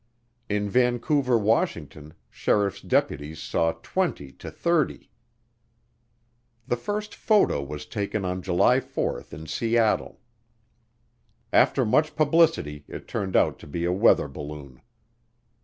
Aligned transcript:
In 0.49 0.67
Vancouver, 0.67 1.37
Washington, 1.37 2.15
sheriff's 2.31 2.81
deputies 2.81 3.39
saw 3.39 3.73
twenty 3.83 4.31
to 4.31 4.49
thirty. 4.49 5.11
The 6.65 6.75
first 6.75 7.13
photo 7.13 7.61
was 7.61 7.85
taken 7.85 8.25
on 8.25 8.41
July 8.41 8.79
4 8.79 9.25
in 9.29 9.45
Seattle. 9.45 10.19
After 11.53 11.85
much 11.85 12.15
publicity 12.15 12.83
it 12.87 13.07
turned 13.07 13.35
out 13.35 13.59
to 13.59 13.67
be 13.67 13.85
a 13.85 13.93
weather 13.93 14.27
balloon. 14.27 14.81